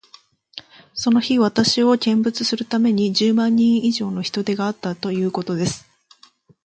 [0.95, 5.85] その日、私を見物するために、十万人以上の人出があったということです。